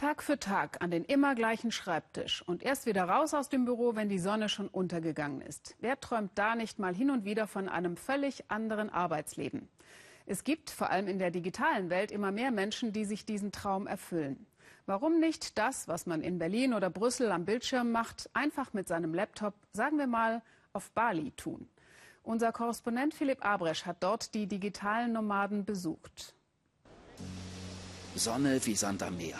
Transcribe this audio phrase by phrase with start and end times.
[0.00, 3.96] Tag für Tag an den immer gleichen Schreibtisch und erst wieder raus aus dem Büro,
[3.96, 5.76] wenn die Sonne schon untergegangen ist.
[5.80, 9.68] Wer träumt da nicht mal hin und wieder von einem völlig anderen Arbeitsleben?
[10.24, 13.86] Es gibt, vor allem in der digitalen Welt, immer mehr Menschen, die sich diesen Traum
[13.86, 14.46] erfüllen.
[14.86, 19.12] Warum nicht das, was man in Berlin oder Brüssel am Bildschirm macht, einfach mit seinem
[19.12, 20.40] Laptop, sagen wir mal,
[20.72, 21.68] auf Bali tun?
[22.22, 26.34] Unser Korrespondent Philipp Abresch hat dort die digitalen Nomaden besucht.
[28.14, 29.38] Sonne wie Sand am Meer.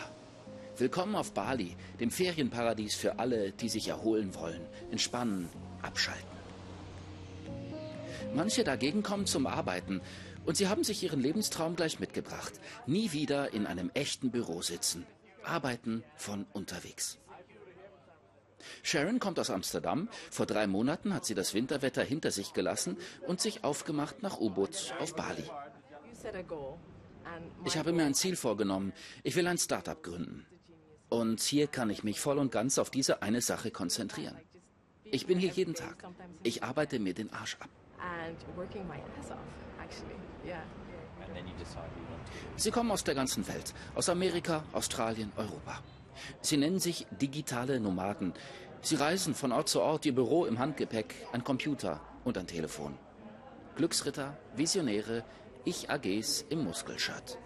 [0.81, 5.47] Willkommen auf Bali, dem Ferienparadies für alle, die sich erholen wollen, entspannen,
[5.83, 6.25] abschalten.
[8.33, 10.01] Manche dagegen kommen zum Arbeiten
[10.43, 12.53] und sie haben sich ihren Lebenstraum gleich mitgebracht.
[12.87, 15.05] Nie wieder in einem echten Büro sitzen.
[15.43, 17.19] Arbeiten von unterwegs.
[18.81, 20.09] Sharon kommt aus Amsterdam.
[20.31, 24.95] Vor drei Monaten hat sie das Winterwetter hinter sich gelassen und sich aufgemacht nach U-Boot
[24.99, 25.43] auf Bali.
[27.65, 28.93] Ich habe mir ein Ziel vorgenommen.
[29.21, 30.47] Ich will ein Startup gründen.
[31.11, 34.37] Und hier kann ich mich voll und ganz auf diese eine Sache konzentrieren.
[35.03, 35.97] Ich bin hier jeden Tag.
[36.41, 37.67] Ich arbeite mir den Arsch ab.
[42.55, 45.83] Sie kommen aus der ganzen Welt, aus Amerika, Australien, Europa.
[46.39, 48.33] Sie nennen sich digitale Nomaden.
[48.81, 52.97] Sie reisen von Ort zu Ort, ihr Büro im Handgepäck, ein Computer und ein Telefon.
[53.75, 55.25] Glücksritter, Visionäre,
[55.65, 57.37] Ich-AGs im Muskelshirt.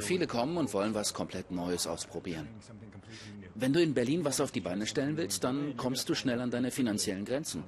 [0.00, 2.48] Viele kommen und wollen was komplett Neues ausprobieren.
[3.54, 6.50] Wenn du in Berlin was auf die Beine stellen willst, dann kommst du schnell an
[6.50, 7.64] deine finanziellen Grenzen.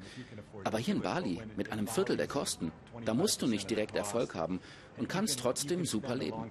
[0.65, 2.71] Aber hier in Bali, mit einem Viertel der Kosten,
[3.05, 4.61] da musst du nicht direkt Erfolg haben
[4.99, 6.51] und kannst trotzdem super leben.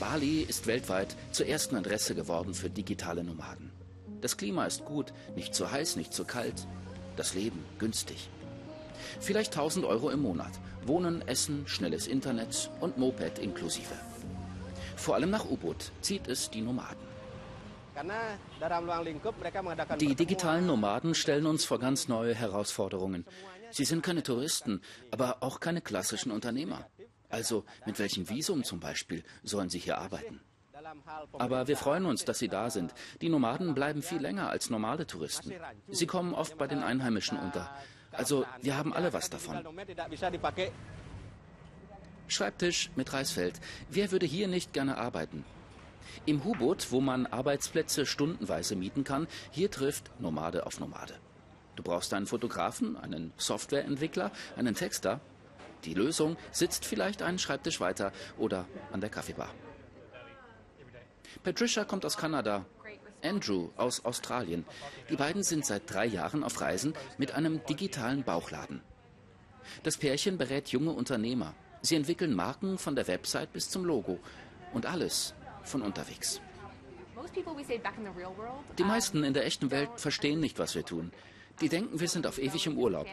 [0.00, 3.70] Bali ist weltweit zur ersten Adresse geworden für digitale Nomaden.
[4.20, 6.66] Das Klima ist gut, nicht zu heiß, nicht zu kalt.
[7.16, 8.30] Das Leben günstig.
[9.20, 10.52] Vielleicht 1000 Euro im Monat.
[10.86, 13.94] Wohnen, Essen, schnelles Internet und Moped inklusive.
[14.96, 17.14] Vor allem nach U-Boot zieht es die Nomaden.
[19.98, 23.24] Die digitalen Nomaden stellen uns vor ganz neue Herausforderungen.
[23.70, 24.80] Sie sind keine Touristen,
[25.10, 26.86] aber auch keine klassischen Unternehmer.
[27.28, 30.40] Also mit welchem Visum zum Beispiel sollen sie hier arbeiten?
[31.32, 32.94] Aber wir freuen uns, dass Sie da sind.
[33.20, 35.52] Die Nomaden bleiben viel länger als normale Touristen.
[35.88, 37.74] Sie kommen oft bei den Einheimischen unter.
[38.16, 39.58] Also wir haben alle was davon.
[42.28, 43.60] Schreibtisch mit Reisfeld.
[43.90, 45.44] Wer würde hier nicht gerne arbeiten?
[46.26, 51.14] Im Hubot, wo man Arbeitsplätze stundenweise mieten kann, hier trifft Nomade auf Nomade.
[51.76, 55.20] Du brauchst einen Fotografen, einen Softwareentwickler, einen Texter.
[55.84, 59.50] Die Lösung sitzt vielleicht einen Schreibtisch weiter oder an der Kaffeebar.
[61.42, 62.64] Patricia kommt aus Kanada,
[63.24, 64.64] Andrew aus Australien.
[65.10, 68.80] Die beiden sind seit drei Jahren auf Reisen mit einem digitalen Bauchladen.
[69.82, 71.54] Das Pärchen berät junge Unternehmer.
[71.82, 74.18] Sie entwickeln Marken von der Website bis zum Logo
[74.72, 75.34] und alles
[75.64, 76.40] von unterwegs.
[78.78, 81.12] Die meisten in der echten Welt verstehen nicht, was wir tun.
[81.60, 83.06] Die denken, wir sind auf ewig im Urlaub.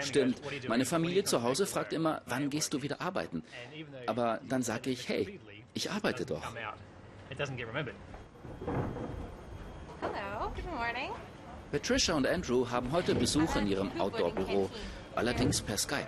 [0.00, 3.44] Stimmt, meine Familie zu Hause fragt immer, wann gehst du wieder arbeiten?
[4.06, 5.38] Aber dann sage ich, hey,
[5.74, 6.42] ich arbeite doch.
[11.72, 14.70] Patricia und Andrew haben heute Besuch in ihrem Outdoor-Büro,
[15.14, 16.06] allerdings per Skype.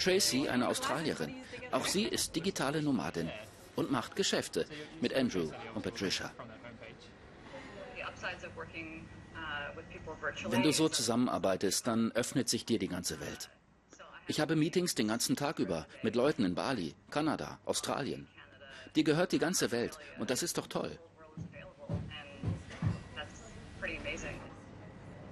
[0.00, 1.34] Tracy, eine Australierin,
[1.72, 3.30] auch sie ist digitale Nomadin
[3.76, 4.66] und macht Geschäfte
[5.00, 6.32] mit Andrew und Patricia.
[10.48, 13.50] Wenn du so zusammenarbeitest, dann öffnet sich dir die ganze Welt.
[14.26, 18.28] Ich habe Meetings den ganzen Tag über mit Leuten in Bali, Kanada, Australien.
[18.96, 20.98] Dir gehört die ganze Welt und das ist doch toll.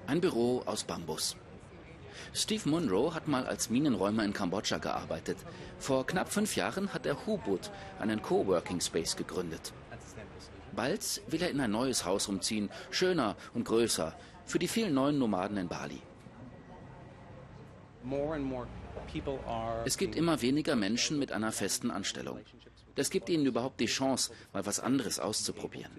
[0.07, 1.37] Ein Büro aus Bambus.
[2.33, 5.39] Steve Munro hat mal als Minenräumer in Kambodscha gearbeitet.
[5.79, 9.73] Vor knapp fünf Jahren hat er Hubut, einen Coworking Space, gegründet.
[10.75, 14.15] Bald will er in ein neues Haus umziehen, schöner und größer,
[14.45, 16.01] für die vielen neuen Nomaden in Bali.
[19.85, 22.41] Es gibt immer weniger Menschen mit einer festen Anstellung.
[22.99, 25.93] Das gibt ihnen überhaupt die Chance, mal was anderes auszuprobieren.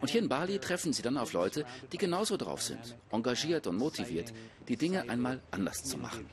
[0.00, 3.76] Und hier in Bali treffen sie dann auf Leute, die genauso drauf sind, engagiert und
[3.76, 4.32] motiviert,
[4.68, 6.24] die Dinge einmal anders zu machen.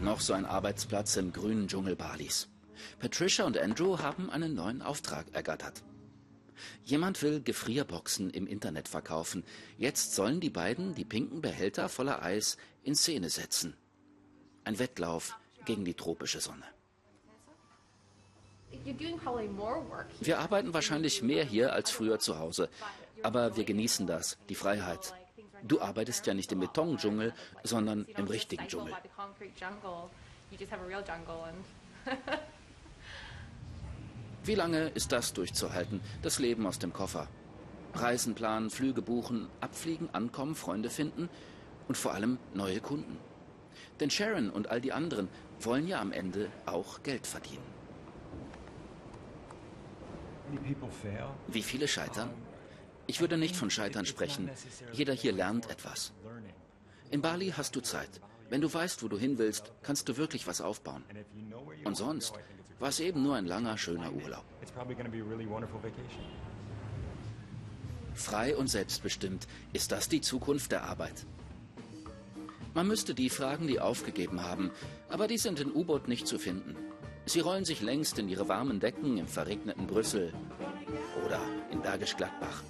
[0.00, 2.46] Noch so ein Arbeitsplatz im grünen Dschungel Balis.
[3.00, 5.82] Patricia und Andrew haben einen neuen Auftrag ergattert.
[6.84, 9.42] Jemand will Gefrierboxen im Internet verkaufen.
[9.78, 13.76] Jetzt sollen die beiden die pinken Behälter voller Eis in Szene setzen.
[14.62, 16.75] Ein Wettlauf gegen die tropische Sonne.
[20.20, 22.68] Wir arbeiten wahrscheinlich mehr hier als früher zu Hause,
[23.22, 25.14] aber wir genießen das, die Freiheit.
[25.62, 27.32] Du arbeitest ja nicht im Betondschungel,
[27.64, 28.94] sondern im richtigen Dschungel.
[34.44, 37.26] Wie lange ist das durchzuhalten, das Leben aus dem Koffer?
[37.94, 41.28] Reisen planen, Flüge buchen, abfliegen, ankommen, Freunde finden
[41.88, 43.18] und vor allem neue Kunden.
[43.98, 45.28] Denn Sharon und all die anderen
[45.60, 47.75] wollen ja am Ende auch Geld verdienen.
[51.48, 52.30] Wie viele scheitern?
[53.06, 54.50] Ich würde nicht von Scheitern sprechen.
[54.92, 56.12] Jeder hier lernt etwas.
[57.10, 58.20] In Bali hast du Zeit.
[58.48, 61.04] Wenn du weißt, wo du hin willst, kannst du wirklich was aufbauen.
[61.84, 62.34] Und sonst
[62.78, 64.44] war es eben nur ein langer, schöner Urlaub.
[68.14, 71.26] Frei und selbstbestimmt, ist das die Zukunft der Arbeit?
[72.74, 74.70] Man müsste die fragen, die aufgegeben haben,
[75.08, 76.76] aber die sind in U-Boot nicht zu finden.
[77.28, 80.32] Sie rollen sich längst in ihre warmen Decken im verregneten Brüssel
[81.24, 81.40] oder
[81.72, 82.62] in Bergisch Gladbach.